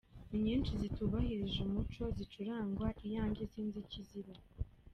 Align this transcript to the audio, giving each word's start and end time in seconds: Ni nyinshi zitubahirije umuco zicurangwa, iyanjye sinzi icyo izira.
Ni 0.29 0.39
nyinshi 0.45 0.71
zitubahirije 0.81 1.59
umuco 1.67 2.03
zicurangwa, 2.15 2.87
iyanjye 3.07 3.43
sinzi 3.51 3.77
icyo 3.83 3.97
izira. 4.01 4.31